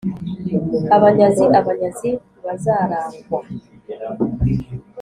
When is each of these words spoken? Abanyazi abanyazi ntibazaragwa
Abanyazi 0.95 1.43
abanyazi 1.59 2.09
ntibazaragwa 2.29 3.39